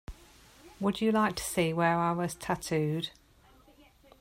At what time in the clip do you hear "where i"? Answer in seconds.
1.73-2.11